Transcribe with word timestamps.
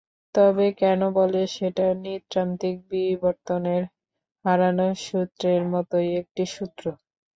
তবে 0.35 0.67
কেন 0.79 1.01
বলে 1.17 1.41
সেটা 1.55 1.85
নৃতাত্ত্বিক 2.01 2.75
বিবর্তনের 2.91 3.83
হারানো 4.45 4.87
সূত্রের 5.03 5.61
মতোই 5.73 6.09
একটি 6.21 6.43
সূত্র। 6.53 6.83